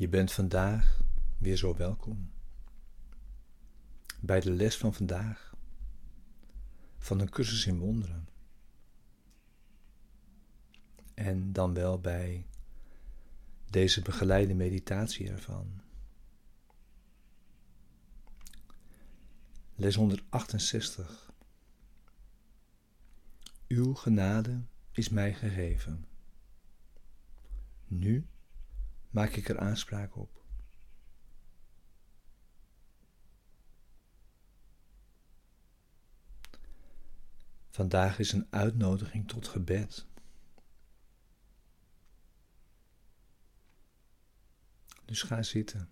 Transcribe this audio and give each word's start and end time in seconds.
Je 0.00 0.08
bent 0.08 0.32
vandaag 0.32 1.00
weer 1.38 1.56
zo 1.56 1.76
welkom 1.76 2.30
bij 4.20 4.40
de 4.40 4.50
les 4.50 4.76
van 4.76 4.94
vandaag 4.94 5.54
van 6.98 7.20
een 7.20 7.30
cursus 7.30 7.66
in 7.66 7.78
wonderen. 7.78 8.28
En 11.14 11.52
dan 11.52 11.74
wel 11.74 12.00
bij 12.00 12.46
deze 13.70 14.02
begeleide 14.02 14.54
meditatie 14.54 15.30
ervan. 15.30 15.80
Les 19.74 19.94
168. 19.94 21.32
Uw 23.68 23.94
genade 23.94 24.62
is 24.92 25.08
mij 25.08 25.34
gegeven. 25.34 26.04
Nu 27.86 28.26
maak 29.10 29.30
ik 29.30 29.48
er 29.48 29.58
aanspraak 29.58 30.16
op. 30.16 30.40
Vandaag 37.70 38.18
is 38.18 38.32
een 38.32 38.46
uitnodiging 38.50 39.28
tot 39.28 39.48
gebed. 39.48 40.06
Dus 45.04 45.22
ga 45.22 45.42
zitten. 45.42 45.90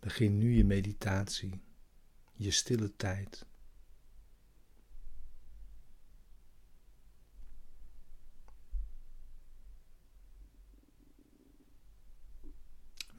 Begin 0.00 0.38
nu 0.38 0.52
je 0.52 0.64
meditatie, 0.64 1.62
je 2.32 2.50
stille 2.50 2.96
tijd. 2.96 3.46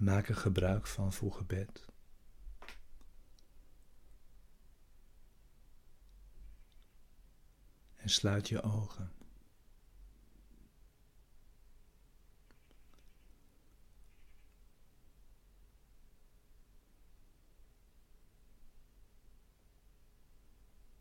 Maak 0.03 0.27
er 0.27 0.35
gebruik 0.35 0.87
van 0.87 1.13
voor 1.13 1.33
gebed. 1.33 1.85
En 7.95 8.09
sluit 8.09 8.49
je 8.49 8.61
ogen. 8.61 9.11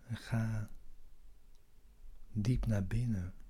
En 0.06 0.16
ga 0.16 0.70
diep 2.32 2.66
naar 2.66 2.86
binnen. 2.86 3.41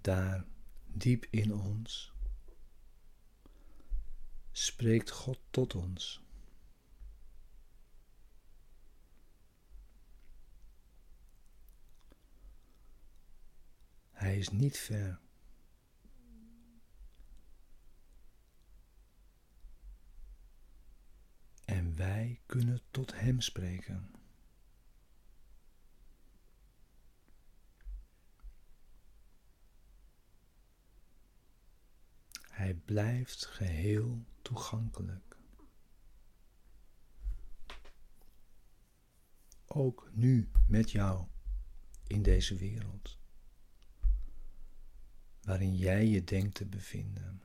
Daar 0.00 0.44
diep 0.86 1.26
in 1.30 1.54
ons 1.54 2.12
spreekt 4.52 5.10
God 5.10 5.38
tot 5.50 5.74
ons. 5.74 6.22
Hij 14.10 14.38
is 14.38 14.48
niet 14.48 14.78
ver. 14.78 15.20
En 21.64 21.96
wij 21.96 22.40
kunnen 22.46 22.80
tot 22.90 23.20
Hem 23.20 23.40
spreken. 23.40 24.19
Hij 32.70 32.78
blijft 32.78 33.46
geheel 33.46 34.24
toegankelijk. 34.42 35.36
Ook 39.66 40.10
nu 40.12 40.50
met 40.66 40.90
jou 40.90 41.26
in 42.06 42.22
deze 42.22 42.56
wereld, 42.56 43.18
waarin 45.42 45.76
jij 45.76 46.06
je 46.06 46.24
denkt 46.24 46.54
te 46.54 46.66
bevinden. 46.66 47.42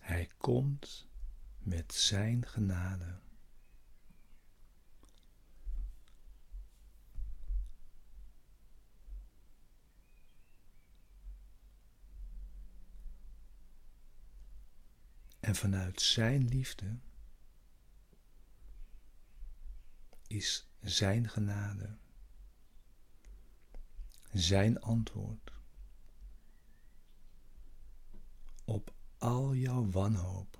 Hij 0.00 0.28
komt 0.36 1.08
met 1.58 1.94
Zijn 1.94 2.46
genade. 2.46 3.23
En 15.44 15.54
vanuit 15.54 16.00
Zijn 16.00 16.48
liefde 16.48 16.98
is 20.26 20.68
Zijn 20.80 21.28
genade, 21.28 21.96
Zijn 24.32 24.80
antwoord 24.80 25.52
op 28.64 28.94
al 29.18 29.54
jouw 29.54 29.90
wanhoop. 29.90 30.58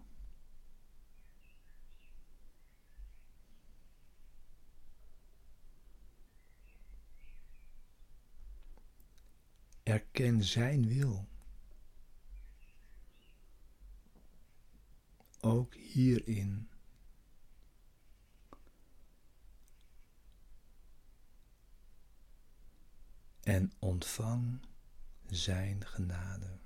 Erken 9.82 10.44
Zijn 10.44 10.86
wil. 10.88 11.28
Ook 15.44 15.74
hierin. 15.74 16.68
En 23.42 23.72
ontvang 23.78 24.60
Zijn 25.26 25.86
genade. 25.86 26.58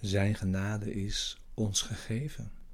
Zijn 0.00 0.34
genade 0.34 0.94
is 0.94 1.40
ons 1.54 1.82
gegeven. 1.82 2.65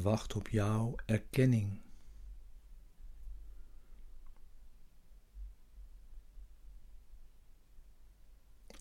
Wacht 0.00 0.34
op 0.34 0.48
jouw 0.48 0.94
erkenning. 1.06 1.80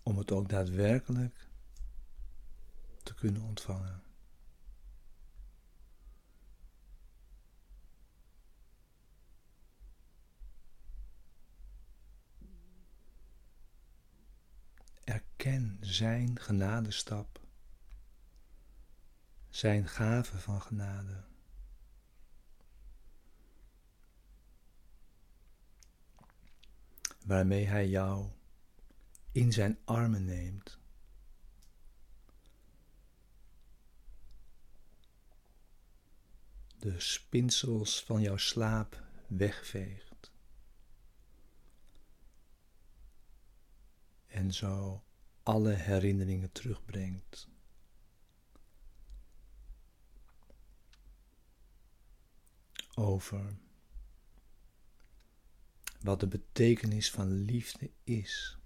Om 0.03 0.17
het 0.17 0.31
ook 0.31 0.49
daadwerkelijk 0.49 1.47
te 3.03 3.13
kunnen 3.13 3.41
ontvangen. 3.41 4.01
Erken 15.03 15.77
Zijn 15.81 16.39
genadestap, 16.39 17.46
Zijn 19.57 19.87
gave 19.87 20.37
van 20.37 20.61
genade. 20.61 21.23
Waarmee 27.25 27.65
Hij 27.65 27.87
jou 27.87 28.29
in 29.31 29.51
Zijn 29.51 29.77
armen 29.85 30.25
neemt. 30.25 30.79
De 36.79 36.99
spinsels 36.99 38.03
van 38.03 38.21
jouw 38.21 38.37
slaap 38.37 39.03
wegveegt. 39.27 40.31
En 44.27 44.53
zo 44.53 45.03
alle 45.43 45.73
herinneringen 45.73 46.51
terugbrengt. 46.51 47.56
Over 52.99 53.57
wat 55.99 56.19
de 56.19 56.27
betekenis 56.27 57.11
van 57.11 57.27
liefde 57.27 57.91
is. 58.03 58.57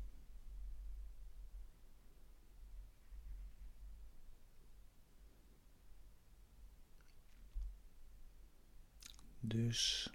Dus 9.40 10.12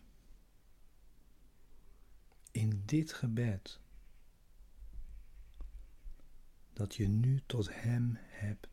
in 2.50 2.82
dit 2.84 3.12
gebed 3.12 3.80
dat 6.72 6.94
je 6.94 7.08
nu 7.08 7.42
tot 7.46 7.74
Hem 7.74 8.16
hebt, 8.20 8.65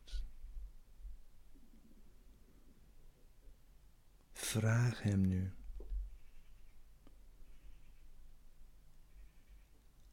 vraag 4.60 5.02
Hem 5.02 5.20
nu 5.20 5.52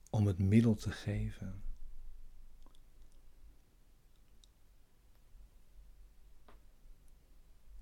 om 0.09 0.27
het 0.27 0.39
middel 0.39 0.75
te 0.75 0.91
geven. 0.91 1.63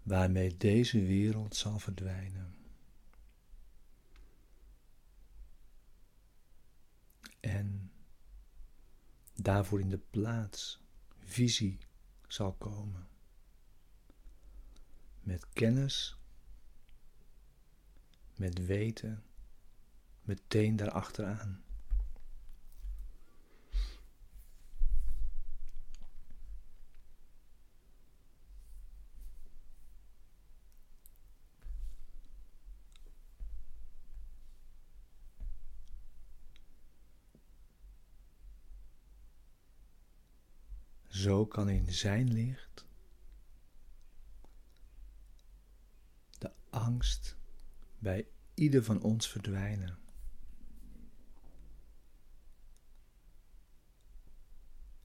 waarmee 0.03 0.57
deze 0.57 1.05
wereld 1.05 1.55
zal 1.55 1.79
verdwijnen. 1.79 2.55
En 7.39 7.91
daarvoor 9.35 9.79
in 9.79 9.89
de 9.89 9.97
plaats 9.97 10.81
visie 11.17 11.77
zal 12.27 12.53
komen. 12.53 13.07
Met 15.19 15.49
kennis, 15.49 16.18
met 18.39 18.65
weten, 18.65 19.23
meteen 20.21 20.75
daarachteraan. 20.75 21.63
Zo 41.07 41.45
kan 41.45 41.69
in 41.69 41.91
zijn 41.93 42.33
licht 42.33 42.85
de 46.37 46.51
angst 46.69 47.38
bij 47.99 48.27
ieder 48.53 48.83
van 48.83 49.01
ons 49.01 49.29
verdwijnen. 49.29 49.97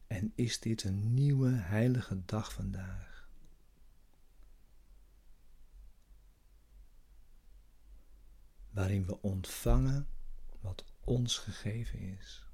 En 0.07 0.33
is 0.35 0.61
dit 0.61 0.85
een 0.85 1.15
nieuwe 1.15 1.51
heilige 1.51 2.25
dag 2.25 2.53
vandaag? 2.53 3.29
Waarin 8.71 9.07
we 9.07 9.23
ontvangen 9.23 10.09
wat 10.61 10.85
ons 11.01 11.39
gegeven 11.39 11.99
is. 11.99 12.49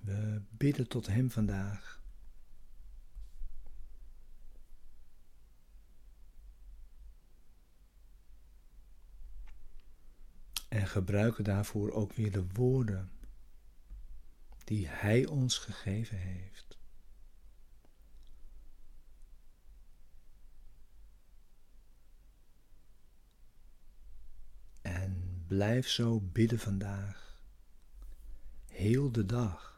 We 0.00 0.42
bidden 0.64 0.88
tot 0.88 1.06
Hem 1.06 1.30
vandaag. 1.30 2.02
En 10.68 10.86
gebruiken 10.86 11.44
daarvoor 11.44 11.90
ook 11.92 12.12
weer 12.12 12.32
de 12.32 12.46
woorden 12.52 13.10
die 14.64 14.88
Hij 14.88 15.26
ons 15.26 15.58
gegeven 15.58 16.18
heeft. 16.18 16.78
En 24.82 25.44
blijf 25.46 25.88
zo 25.88 26.20
bidden 26.20 26.58
vandaag, 26.58 27.42
heel 28.66 29.12
de 29.12 29.26
dag. 29.26 29.73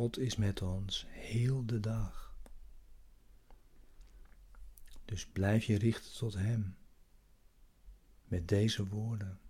God 0.00 0.18
is 0.18 0.36
met 0.36 0.62
ons 0.62 1.06
heel 1.08 1.66
de 1.66 1.80
dag. 1.80 2.34
Dus 5.04 5.26
blijf 5.26 5.64
je 5.64 5.78
richten 5.78 6.12
tot 6.12 6.34
Hem 6.34 6.76
met 8.24 8.48
deze 8.48 8.86
woorden. 8.86 9.40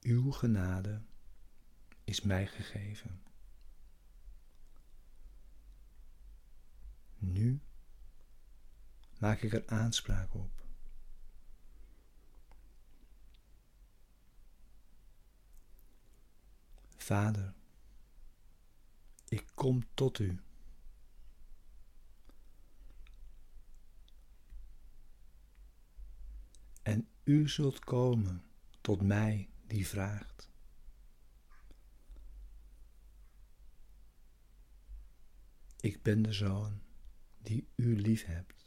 Uw 0.00 0.30
genade 0.30 1.02
is 2.04 2.20
mij 2.20 2.46
gegeven. 2.46 3.22
Nu 7.18 7.60
maak 9.18 9.40
ik 9.40 9.52
er 9.52 9.66
aanspraak 9.66 10.34
op. 10.34 10.61
Vader, 17.02 17.54
ik 19.28 19.46
kom 19.54 19.82
tot 19.94 20.18
u. 20.18 20.40
En 26.82 27.08
u 27.24 27.48
zult 27.48 27.78
komen 27.78 28.44
tot 28.80 29.02
mij 29.02 29.50
die 29.66 29.86
vraagt. 29.86 30.50
Ik 35.80 36.02
ben 36.02 36.22
de 36.22 36.32
zoon 36.32 36.80
die 37.38 37.68
u 37.76 38.00
lief 38.00 38.24
hebt. 38.24 38.61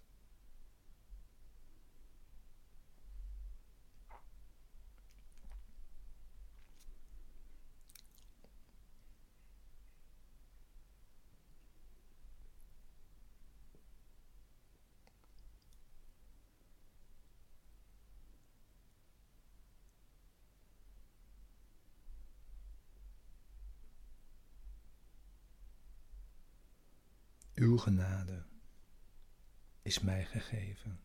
Uw 27.55 27.77
genade 27.77 28.43
is 29.81 29.99
mij 29.99 30.25
gegeven. 30.25 30.99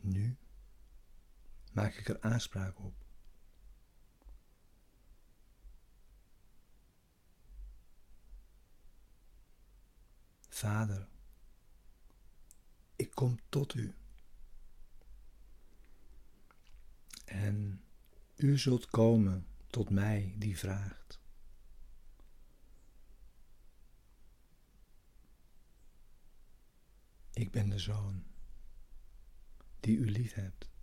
Nu 0.00 0.36
maak 1.72 1.94
ik 1.94 2.08
er 2.08 2.20
aanspraak 2.20 2.78
op. 2.78 2.94
Vader, 10.48 11.08
ik 12.96 13.10
kom 13.10 13.38
tot 13.48 13.74
u. 13.74 13.94
En 17.24 17.84
u 18.36 18.58
zult 18.58 18.86
komen 18.86 19.46
tot 19.74 19.90
mij 19.90 20.34
die 20.36 20.58
vraagt. 20.58 21.20
Ik 27.32 27.50
ben 27.50 27.68
de 27.68 27.78
zoon 27.78 28.24
die 29.80 29.96
u 29.96 30.10
lief 30.10 30.34
hebt. 30.34 30.73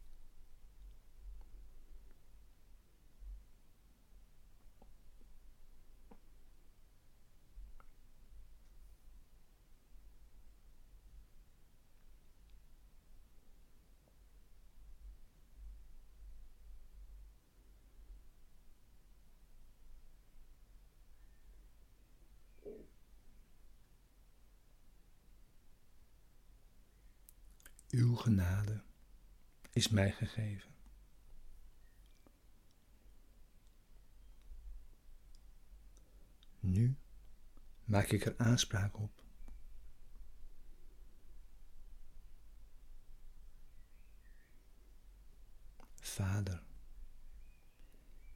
Uw 27.92 28.16
genade 28.16 28.84
is 29.72 29.90
mij 29.90 30.12
gegeven. 30.12 30.70
Nu 36.60 36.96
maak 37.84 38.08
ik 38.08 38.26
er 38.26 38.38
aanspraak 38.38 39.00
op. 39.00 39.24
Vader, 45.96 46.64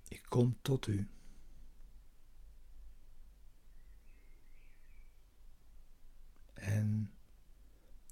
ik 0.07 0.25
kom 0.29 0.57
tot 0.61 0.87
u. 0.87 1.09
En 6.53 7.13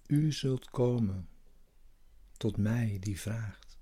u 0.08 0.32
zult 0.32 0.70
komen 0.70 1.28
tot 2.44 2.58
mij 2.58 2.98
die 3.00 3.20
vraagt. 3.20 3.78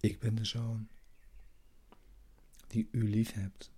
Ik 0.00 0.18
ben 0.18 0.34
de 0.34 0.44
zoon 0.44 0.88
die 2.66 2.88
u 2.90 3.10
lief 3.10 3.32
hebt. 3.32 3.72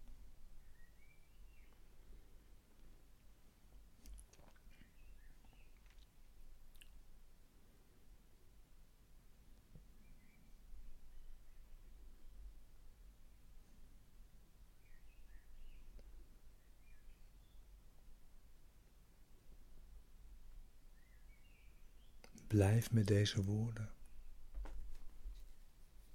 Blijf 22.51 22.93
met 22.93 23.07
deze 23.07 23.43
woorden. 23.43 23.91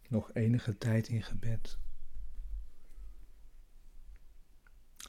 Nog 0.07 0.33
enige 0.33 0.77
tijd 0.77 1.07
in 1.07 1.23
gebed. 1.23 1.77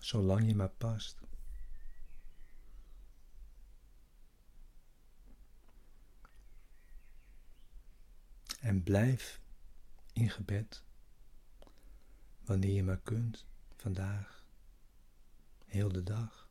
Zolang 0.01 0.47
je 0.47 0.55
maar 0.55 0.71
past. 0.71 1.21
En 8.61 8.83
blijf 8.83 9.41
in 10.13 10.31
gebed 10.31 10.83
wanneer 12.45 12.75
je 12.75 12.83
maar 12.83 13.01
kunt 13.01 13.47
vandaag, 13.77 14.45
heel 15.65 15.93
de 15.93 16.03
dag, 16.03 16.49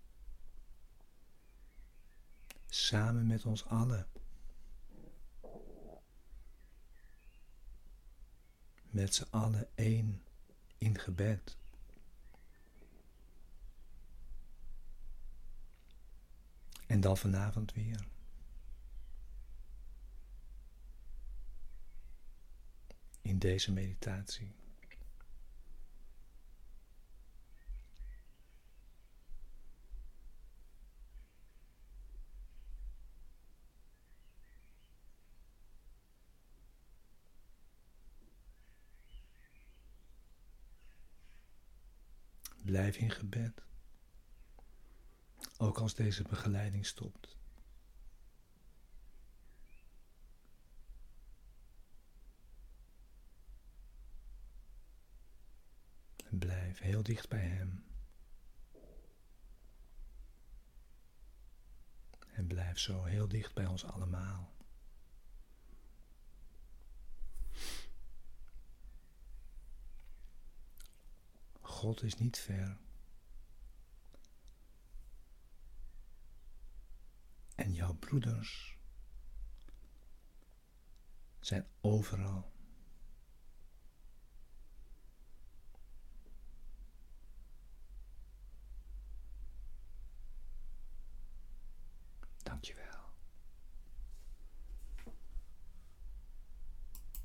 samen 2.65 3.27
met 3.27 3.45
ons 3.45 3.65
allen. 3.65 4.07
Met 8.95 9.15
z'n 9.15 9.27
allen 9.29 9.67
één 9.75 10.23
in 10.77 10.99
gebed. 10.99 11.57
En 16.87 17.01
dan 17.01 17.17
vanavond 17.17 17.73
weer. 17.73 18.07
In 23.21 23.39
deze 23.39 23.71
meditatie. 23.71 24.55
Blijf 42.75 42.97
in 42.97 43.11
gebed. 43.11 43.61
Ook 45.57 45.77
als 45.77 45.93
deze 45.93 46.23
begeleiding 46.23 46.85
stopt. 46.85 47.37
En 56.25 56.37
blijf 56.37 56.79
heel 56.79 57.03
dicht 57.03 57.29
bij 57.29 57.47
Hem. 57.47 57.85
En 62.33 62.47
blijf 62.47 62.79
zo 62.79 63.03
heel 63.03 63.27
dicht 63.27 63.53
bij 63.53 63.65
ons 63.65 63.83
allemaal. 63.85 64.53
God 71.85 72.03
is 72.03 72.15
niet 72.15 72.37
ver. 72.37 72.77
En 77.55 77.73
jouw 77.73 77.93
broeders 77.93 78.77
zijn 81.39 81.67
overal. 81.81 82.54